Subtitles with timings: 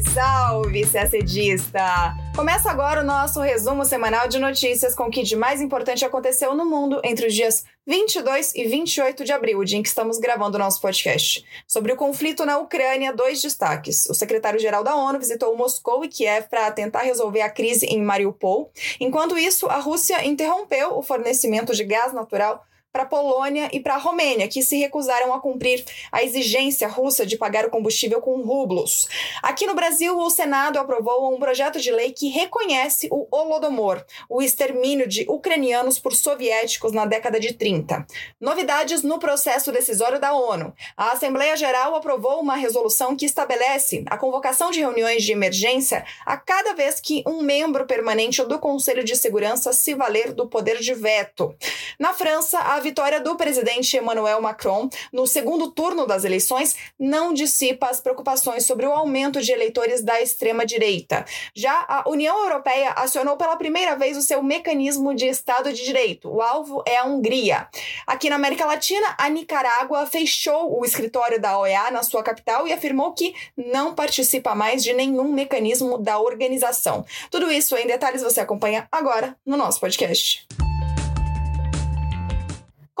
[0.00, 2.16] salve, CACDista!
[2.34, 6.54] Começa agora o nosso resumo semanal de notícias com o que de mais importante aconteceu
[6.54, 10.18] no mundo entre os dias 22 e 28 de abril, o dia em que estamos
[10.18, 11.44] gravando o nosso podcast.
[11.66, 14.06] Sobre o conflito na Ucrânia, dois destaques.
[14.08, 18.70] O secretário-geral da ONU visitou Moscou e Kiev para tentar resolver a crise em Mariupol.
[18.98, 23.94] Enquanto isso, a Rússia interrompeu o fornecimento de gás natural para a Polônia e para
[23.94, 28.42] a Romênia, que se recusaram a cumprir a exigência russa de pagar o combustível com
[28.42, 29.08] rublos.
[29.42, 34.42] Aqui no Brasil, o Senado aprovou um projeto de lei que reconhece o Holodomor, o
[34.42, 38.06] extermínio de ucranianos por soviéticos na década de 30.
[38.38, 40.74] Novidades no processo decisório da ONU.
[40.94, 46.36] A Assembleia Geral aprovou uma resolução que estabelece a convocação de reuniões de emergência a
[46.36, 50.92] cada vez que um membro permanente do Conselho de Segurança se valer do poder de
[50.92, 51.54] veto.
[51.98, 57.86] Na França, a vitória do presidente Emmanuel Macron no segundo turno das eleições não dissipa
[57.86, 61.24] as preocupações sobre o aumento de eleitores da extrema-direita.
[61.54, 66.28] Já a União Europeia acionou pela primeira vez o seu mecanismo de Estado de Direito.
[66.28, 67.68] O alvo é a Hungria.
[68.06, 72.72] Aqui na América Latina, a Nicarágua fechou o escritório da OEA na sua capital e
[72.72, 77.06] afirmou que não participa mais de nenhum mecanismo da organização.
[77.30, 80.46] Tudo isso em detalhes você acompanha agora no nosso podcast.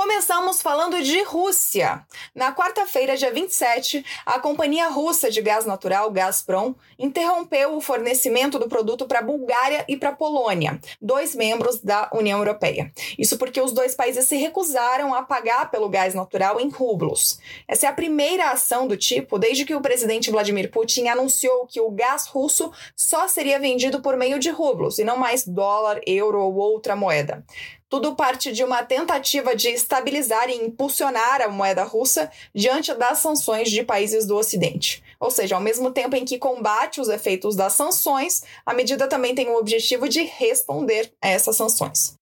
[0.02, 2.04] Começamos falando de Rússia.
[2.34, 8.68] Na quarta-feira, dia 27, a companhia russa de gás natural Gazprom interrompeu o fornecimento do
[8.68, 12.90] produto para a Bulgária e para a Polônia, dois membros da União Europeia.
[13.16, 17.38] Isso porque os dois países se recusaram a pagar pelo gás natural em rublos.
[17.68, 21.80] Essa é a primeira ação do tipo desde que o presidente Vladimir Putin anunciou que
[21.80, 26.40] o gás russo só seria vendido por meio de rublos e não mais dólar, euro
[26.40, 27.44] ou outra moeda.
[27.92, 33.70] Tudo parte de uma tentativa de estabilizar e impulsionar a moeda russa diante das sanções
[33.70, 35.04] de países do Ocidente.
[35.20, 39.34] Ou seja, ao mesmo tempo em que combate os efeitos das sanções, a medida também
[39.34, 42.14] tem o objetivo de responder a essas sanções.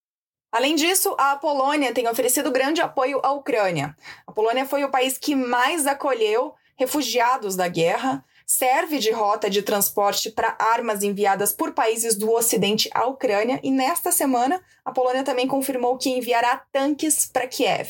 [0.51, 3.97] Além disso, a Polônia tem oferecido grande apoio à Ucrânia.
[4.27, 9.63] A Polônia foi o país que mais acolheu refugiados da guerra, serve de rota de
[9.63, 15.23] transporte para armas enviadas por países do Ocidente à Ucrânia e nesta semana a Polônia
[15.23, 17.89] também confirmou que enviará tanques para Kiev.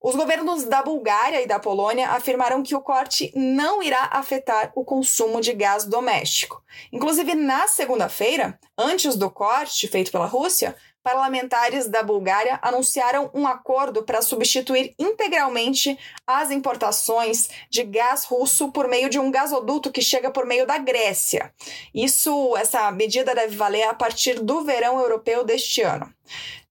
[0.00, 4.84] Os governos da Bulgária e da Polônia afirmaram que o corte não irá afetar o
[4.84, 6.62] consumo de gás doméstico.
[6.92, 14.02] Inclusive, na segunda-feira, antes do corte feito pela Rússia, parlamentares da Bulgária anunciaram um acordo
[14.02, 20.30] para substituir integralmente as importações de gás russo por meio de um gasoduto que chega
[20.30, 21.52] por meio da Grécia.
[21.94, 26.10] Isso, essa medida deve valer a partir do verão europeu deste ano.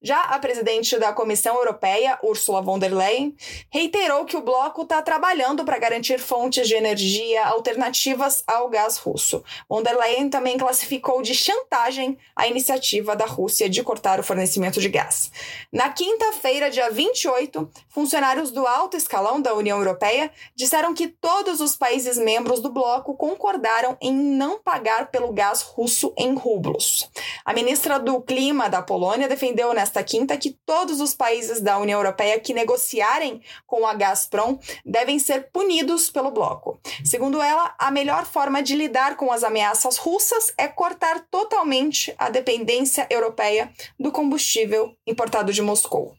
[0.06, 3.34] Já a presidente da Comissão Europeia, Ursula von der Leyen,
[3.72, 9.42] reiterou que o bloco está trabalhando para garantir fontes de energia alternativas ao gás russo.
[9.70, 14.82] Von der Leyen também classificou de chantagem a iniciativa da Rússia de cortar o fornecimento
[14.82, 15.32] de gás.
[15.72, 21.78] Na quinta-feira, dia 28, funcionários do alto escalão da União Europeia disseram que todos os
[21.78, 27.10] países membros do bloco concordaram em não pagar pelo gás russo em rublos.
[27.46, 29.43] A ministra do Clima da Polônia defendeu
[29.74, 35.20] nesta quinta que todos os países da União Europeia que negociarem com a Gazprom devem
[35.20, 36.80] ser punidos pelo bloco.
[37.04, 42.30] Segundo ela, a melhor forma de lidar com as ameaças russas é cortar totalmente a
[42.30, 46.16] dependência europeia do combustível importado de Moscou.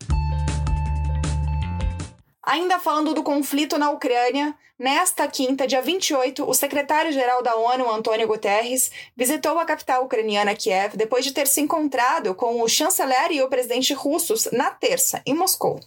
[2.47, 8.27] Ainda falando do conflito na Ucrânia, nesta quinta, dia 28, o secretário-geral da ONU, Antônio
[8.27, 13.41] Guterres, visitou a capital ucraniana Kiev depois de ter se encontrado com o chanceler e
[13.41, 15.81] o presidente russos na terça, em Moscou.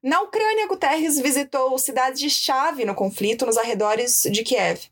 [0.00, 4.82] Na Ucrânia, Guterres visitou cidades-chave no conflito nos arredores de Kiev.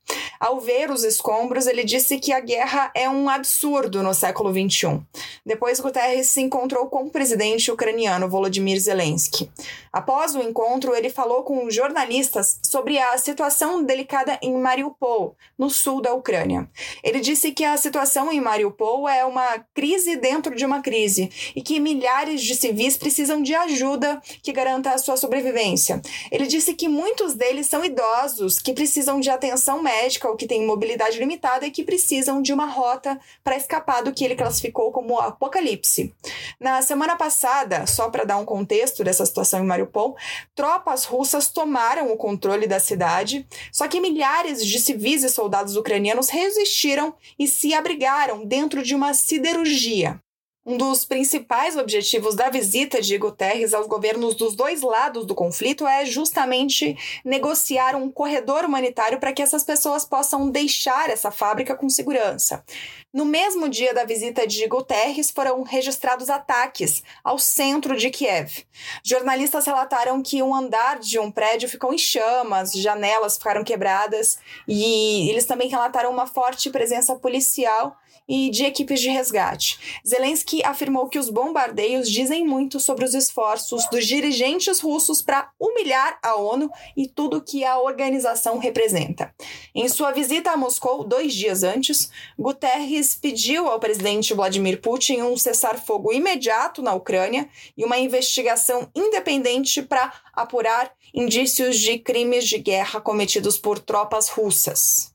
[0.40, 5.00] Ao ver os escombros, ele disse que a guerra é um absurdo no século XXI.
[5.46, 9.50] Depois, Guterres se encontrou com o presidente ucraniano Volodymyr Zelensky.
[9.92, 16.00] Após o encontro, ele falou com jornalistas sobre a situação delicada em Mariupol, no sul
[16.00, 16.68] da Ucrânia.
[17.02, 21.62] Ele disse que a situação em Mariupol é uma crise dentro de uma crise e
[21.62, 26.00] que milhares de civis precisam de ajuda que garanta a sua sobrevivência.
[26.30, 30.66] Ele disse que muitos deles são idosos que precisam de atenção médica ou que têm
[30.66, 35.18] mobilidade limitada e que precisam de uma rota para escapar do que ele classificou como
[35.18, 36.12] apocalipse.
[36.60, 40.16] Na semana passada, só para dar um contexto dessa situação em Mariupol,
[40.54, 46.28] tropas russas tomaram o controle da cidade, só que milhares de civis e soldados ucranianos
[46.28, 50.20] resistiram e se abrigaram dentro de uma siderurgia.
[50.66, 55.86] Um dos principais objetivos da visita de Guterres aos governos dos dois lados do conflito
[55.86, 61.90] é justamente negociar um corredor humanitário para que essas pessoas possam deixar essa fábrica com
[61.90, 62.64] segurança.
[63.12, 68.64] No mesmo dia da visita de Guterres, foram registrados ataques ao centro de Kiev.
[69.04, 75.28] Jornalistas relataram que um andar de um prédio ficou em chamas, janelas ficaram quebradas e
[75.28, 80.00] eles também relataram uma forte presença policial e de equipes de resgate.
[80.06, 86.18] Zelensky afirmou que os bombardeios dizem muito sobre os esforços dos dirigentes russos para humilhar
[86.22, 89.34] a ONU e tudo que a organização representa.
[89.74, 95.36] Em sua visita a Moscou, dois dias antes, Guterres pediu ao presidente Vladimir Putin um
[95.36, 103.00] cessar-fogo imediato na Ucrânia e uma investigação independente para apurar indícios de crimes de guerra
[103.00, 105.13] cometidos por tropas russas.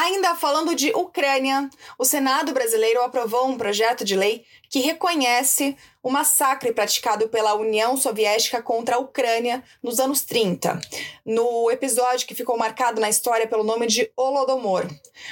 [0.00, 1.68] Ainda falando de Ucrânia,
[1.98, 7.96] o Senado brasileiro aprovou um projeto de lei que reconhece o massacre praticado pela União
[7.96, 10.80] Soviética contra a Ucrânia nos anos 30,
[11.26, 14.86] no episódio que ficou marcado na história pelo nome de Holodomor.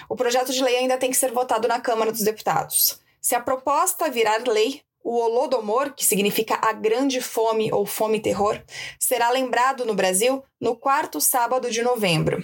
[0.08, 3.00] O projeto de lei ainda tem que ser votado na Câmara dos Deputados.
[3.20, 8.60] Se a proposta virar lei, o Holodomor, que significa a grande fome ou fome-terror,
[8.98, 12.42] será lembrado no Brasil no quarto sábado de novembro.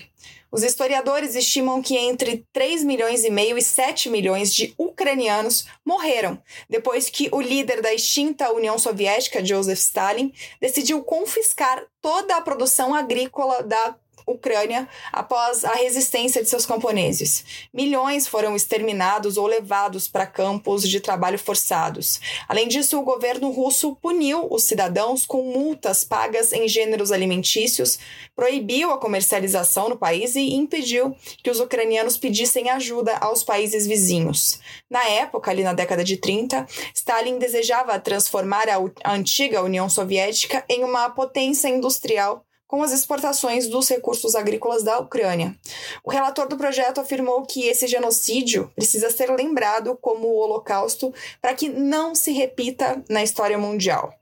[0.49, 6.41] Os historiadores estimam que entre 3 milhões e meio e 7 milhões de ucranianos morreram
[6.69, 12.95] depois que o líder da extinta União Soviética, Joseph Stalin, decidiu confiscar toda a produção
[12.95, 17.45] agrícola da Ucrânia após a resistência de seus camponeses.
[17.73, 22.21] Milhões foram exterminados ou levados para campos de trabalho forçados.
[22.49, 27.99] Além disso, o governo russo puniu os cidadãos com multas pagas em gêneros alimentícios,
[28.35, 34.61] proibiu a comercialização no país e impediu que os ucranianos pedissem ajuda aos países vizinhos.
[34.89, 40.85] Na época, ali na década de 30, Stalin desejava transformar a, antiga União Soviética em
[40.85, 45.55] uma potência industrial com as exportações dos recursos agrícolas da Ucrânia.
[46.03, 51.53] O relator do projeto afirmou que esse genocídio precisa ser lembrado como o Holocausto para
[51.53, 54.15] que não se repita na história mundial.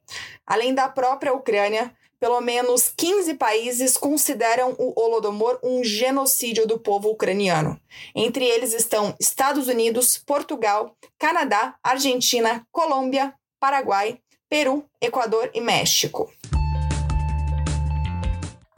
[0.44, 7.08] Além da própria Ucrânia, pelo menos 15 países consideram o Holodomor um genocídio do povo
[7.08, 7.80] ucraniano.
[8.16, 14.18] Entre eles estão Estados Unidos, Portugal, Canadá, Argentina, Colômbia, Paraguai,
[14.48, 16.28] Peru, Equador e México.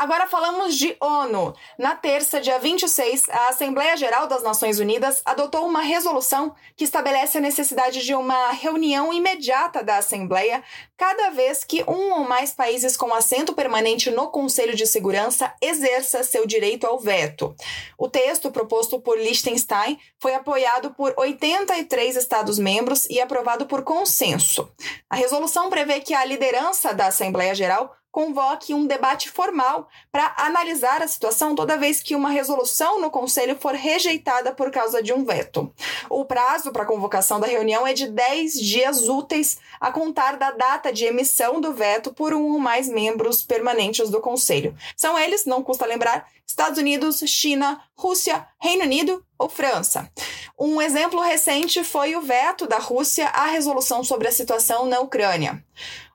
[0.02, 1.54] Agora falamos de ONU.
[1.78, 7.38] Na terça, dia 26, a Assembleia Geral das Nações Unidas adotou uma resolução que estabelece
[7.38, 10.60] a necessidade de uma reunião imediata da Assembleia
[10.96, 16.25] cada vez que um ou mais países com assento permanente no Conselho de Segurança exerça
[16.25, 17.55] seu direito ao veto.
[17.96, 24.69] O texto proposto por Liechtenstein foi apoiado por 83 Estados-membros e aprovado por consenso.
[25.08, 31.02] A resolução prevê que a liderança da Assembleia Geral convoque um debate formal para analisar
[31.02, 35.24] a situação toda vez que uma resolução no Conselho for rejeitada por causa de um
[35.24, 35.72] veto.
[36.10, 40.50] O prazo para a convocação da reunião é de 10 dias úteis a contar da
[40.50, 44.76] data de emissão do veto por um ou mais membros permanentes do Conselho.
[44.94, 50.08] São eles, não custa lembrar, Estados Unidos, China, Rússia, Reino Unido ou França.
[50.56, 55.64] Um exemplo recente foi o veto da Rússia à resolução sobre a situação na Ucrânia.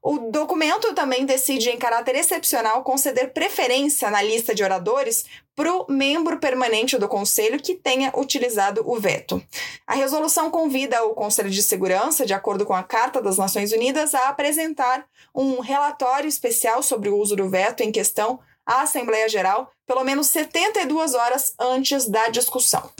[0.02, 5.88] O documento também decide, em caráter excepcional, conceder preferência na lista de oradores para o
[5.90, 9.44] membro permanente do Conselho que tenha utilizado o veto.
[9.86, 14.16] A resolução convida o Conselho de Segurança, de acordo com a Carta das Nações Unidas,
[14.16, 19.72] a apresentar um relatório especial sobre o uso do veto em questão à Assembleia Geral,
[19.88, 22.92] pelo menos 72 horas antes da discussão.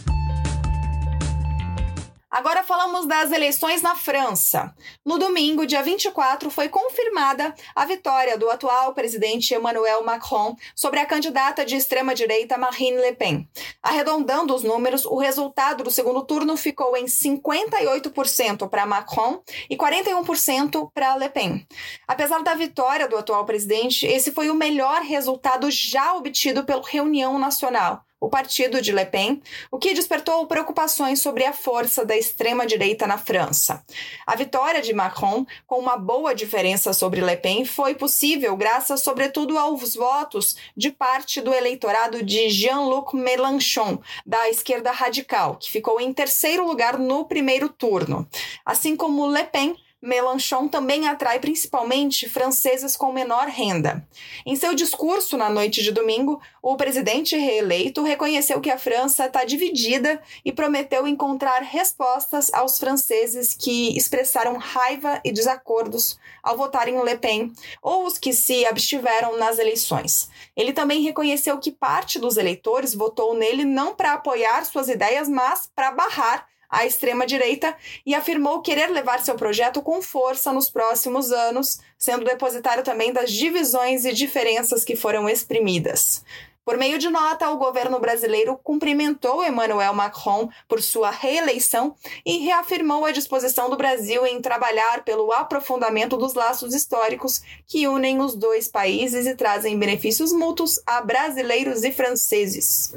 [2.38, 4.72] Agora falamos das eleições na França.
[5.04, 11.06] No domingo, dia 24, foi confirmada a vitória do atual presidente Emmanuel Macron sobre a
[11.08, 13.50] candidata de extrema-direita Marine Le Pen.
[13.82, 20.92] Arredondando os números, o resultado do segundo turno ficou em 58% para Macron e 41%
[20.94, 21.66] para Le Pen.
[22.08, 27.40] Apesar da vitória do atual presidente, esse foi o melhor resultado já obtido pelo Reunião
[27.40, 33.06] Nacional o partido de Le Pen, o que despertou preocupações sobre a força da extrema-direita
[33.06, 33.84] na França.
[34.26, 39.58] A vitória de Macron, com uma boa diferença sobre Le Pen, foi possível graças, sobretudo,
[39.58, 46.12] aos votos de parte do eleitorado de Jean-Luc Mélenchon, da esquerda radical, que ficou em
[46.12, 48.28] terceiro lugar no primeiro turno.
[48.66, 54.08] Assim como Le Pen Mélenchon também atrai principalmente franceses com menor renda.
[54.46, 59.44] Em seu discurso na noite de domingo, o presidente reeleito reconheceu que a França está
[59.44, 67.18] dividida e prometeu encontrar respostas aos franceses que expressaram raiva e desacordos ao votarem Le
[67.18, 67.52] Pen
[67.82, 70.30] ou os que se abstiveram nas eleições.
[70.56, 75.68] Ele também reconheceu que parte dos eleitores votou nele não para apoiar suas ideias, mas
[75.76, 81.80] para barrar à extrema-direita e afirmou querer levar seu projeto com força nos próximos anos,
[81.98, 86.24] sendo depositário também das divisões e diferenças que foram exprimidas.
[86.68, 91.96] Por meio de nota, o governo brasileiro cumprimentou Emmanuel Macron por sua reeleição
[92.26, 98.20] e reafirmou a disposição do Brasil em trabalhar pelo aprofundamento dos laços históricos que unem
[98.20, 102.94] os dois países e trazem benefícios mútuos a brasileiros e franceses.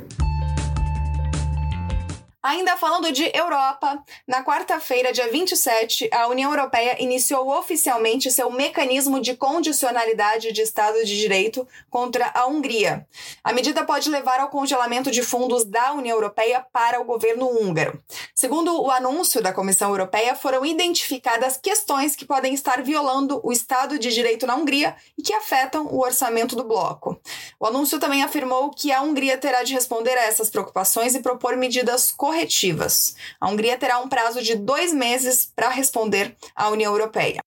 [2.42, 9.20] Ainda falando de Europa, na quarta-feira, dia 27, a União Europeia iniciou oficialmente seu mecanismo
[9.20, 13.06] de condicionalidade de Estado de Direito contra a Hungria.
[13.44, 18.02] A medida pode levar ao congelamento de fundos da União Europeia para o governo húngaro.
[18.34, 23.98] Segundo o anúncio da Comissão Europeia, foram identificadas questões que podem estar violando o Estado
[23.98, 27.20] de Direito na Hungria e que afetam o orçamento do bloco.
[27.58, 31.54] O anúncio também afirmou que a Hungria terá de responder a essas preocupações e propor
[31.54, 33.16] medidas corretivas.
[33.40, 37.40] A Hungria terá um prazo de dois meses para responder à União Europeia.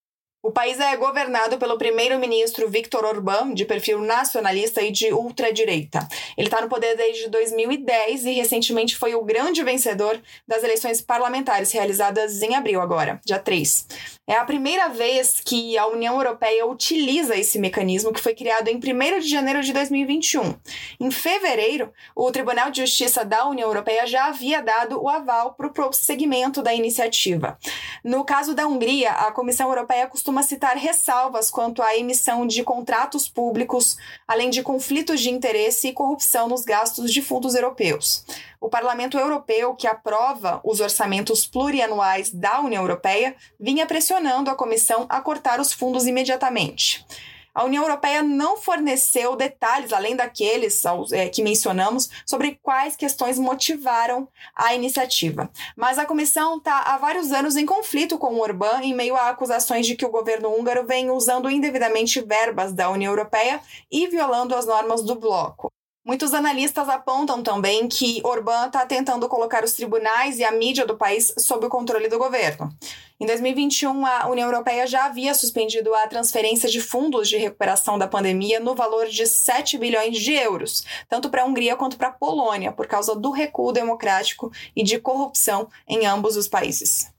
[0.46, 6.06] O país é governado pelo primeiro-ministro Viktor Orbán, de perfil nacionalista e de ultradireita.
[6.38, 11.72] Ele está no poder desde 2010 e recentemente foi o grande vencedor das eleições parlamentares
[11.72, 13.88] realizadas em abril agora, dia 3.
[14.26, 18.78] É a primeira vez que a União Europeia utiliza esse mecanismo que foi criado em
[18.78, 20.56] 1 de janeiro de 2021.
[20.98, 25.68] Em fevereiro, o Tribunal de Justiça da União Europeia já havia dado o aval para
[25.68, 27.60] o prosseguimento da iniciativa.
[28.02, 33.28] No caso da Hungria, a Comissão Europeia costuma citar ressalvas quanto à emissão de contratos
[33.28, 38.24] públicos, além de conflitos de interesse e corrupção nos gastos de fundos europeus.
[38.62, 44.13] O Parlamento Europeu, que aprova os orçamentos plurianuais da União Europeia, vinha pressionando
[44.50, 47.06] a Comissão a cortar os fundos imediatamente.
[47.54, 54.28] A União Europeia não forneceu detalhes, além daqueles é, que mencionamos, sobre quais questões motivaram
[54.56, 55.52] a iniciativa.
[55.78, 59.30] Mas a comissão está há vários anos em conflito com o Orbán em meio a
[59.30, 64.56] acusações de que o governo húngaro vem usando indevidamente verbas da União Europeia e violando
[64.56, 65.72] as normas do bloco.
[66.06, 70.98] Muitos analistas apontam também que Orbán está tentando colocar os tribunais e a mídia do
[70.98, 72.70] país sob o controle do governo.
[73.18, 78.06] Em 2021, a União Europeia já havia suspendido a transferência de fundos de recuperação da
[78.06, 82.12] pandemia no valor de 7 bilhões de euros, tanto para a Hungria quanto para a
[82.12, 87.14] Polônia, por causa do recuo democrático e de corrupção em ambos os países.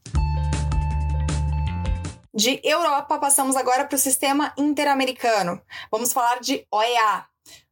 [2.34, 5.58] De Europa, passamos agora para o sistema interamericano.
[5.90, 7.24] Vamos falar de OEA,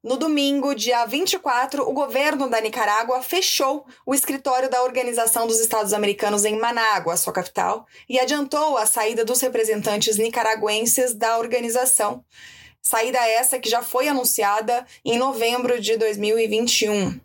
[0.02, 5.92] no domingo, dia 24, o governo da Nicarágua fechou o escritório da Organização dos Estados
[5.92, 12.24] Americanos em Manágua, sua capital, e adiantou a saída dos representantes nicaragüenses da organização.
[12.82, 17.20] Saída essa que já foi anunciada em novembro de 2021.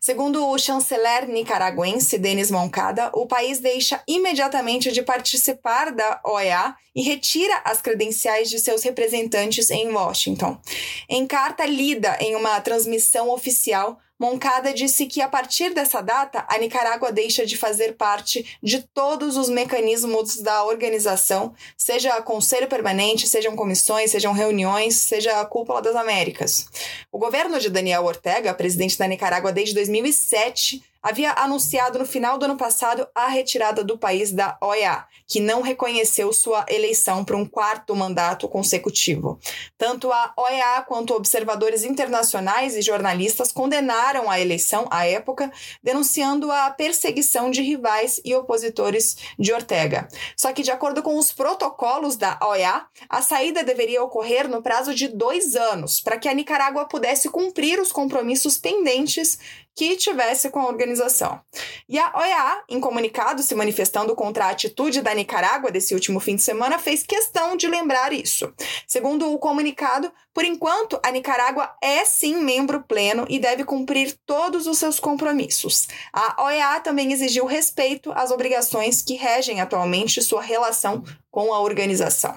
[0.00, 7.02] Segundo o chanceler nicaragüense Denis Moncada, o país deixa imediatamente de participar da OEA e
[7.02, 10.58] retira as credenciais de seus representantes em Washington.
[11.06, 16.56] Em carta lida em uma transmissão oficial, Moncada disse que a partir dessa data, a
[16.58, 23.56] Nicarágua deixa de fazer parte de todos os mecanismos da organização, seja conselho permanente, sejam
[23.56, 26.66] comissões, sejam reuniões, seja a cúpula das Américas.
[27.10, 32.46] O governo de Daniel Ortega, presidente da Nicarágua desde 2007, havia anunciado no final do
[32.46, 37.44] ano passado a retirada do país da OEA, que não reconheceu sua eleição para um
[37.44, 39.38] quarto mandato consecutivo.
[39.76, 46.70] Tanto a OEA quanto observadores internacionais e jornalistas condenaram a eleição à época, denunciando a
[46.70, 50.08] perseguição de rivais e opositores de Ortega.
[50.34, 54.94] Só que, de acordo com os protocolos da OEA, a saída deveria ocorrer no prazo
[54.94, 59.38] de dois anos, para que a Nicarágua pudesse cumprir os compromissos pendentes
[59.74, 61.40] que tivesse com a organização.
[61.88, 66.36] E a OEA, em comunicado se manifestando contra a atitude da Nicarágua desse último fim
[66.36, 68.52] de semana, fez questão de lembrar isso.
[68.86, 74.66] Segundo o comunicado, por enquanto, a Nicarágua é sim membro pleno e deve cumprir todos
[74.66, 75.88] os seus compromissos.
[76.12, 82.36] A OEA também exigiu respeito às obrigações que regem atualmente sua relação com a organização.